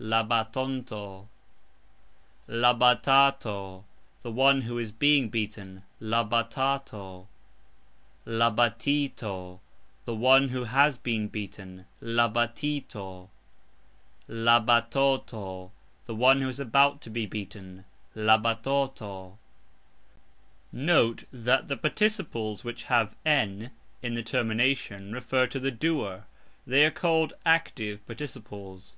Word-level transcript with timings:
La 0.00 0.22
batato....... 0.22 1.26
The 2.46 3.82
one 4.30 4.62
who 4.62 4.78
is 4.78 4.92
being 4.92 5.28
beaten. 5.28 5.82
La 5.98 6.22
batito....... 6.22 7.26
The 8.24 9.58
one 10.14 10.48
who 10.50 10.62
has 10.62 10.98
been 10.98 11.26
beaten. 11.26 11.84
La 12.00 12.28
batoto....... 12.32 13.20
The 16.04 16.14
one 16.14 16.40
who 16.42 16.48
is 16.48 16.60
about 16.60 17.00
to 17.00 17.10
be 17.10 17.26
beaten. 17.26 17.84
Note 18.14 18.62
that 21.32 21.66
the 21.66 21.76
participles 21.76 22.62
which 22.62 22.84
have 22.84 23.16
"n" 23.26 23.72
in 24.02 24.14
the 24.14 24.22
termination 24.22 25.12
refer 25.12 25.48
to 25.48 25.58
the 25.58 25.72
"doer"; 25.72 26.24
they 26.64 26.84
are 26.86 26.92
called 26.92 27.32
"active" 27.44 28.06
participles. 28.06 28.96